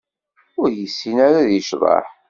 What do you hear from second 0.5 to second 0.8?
Ur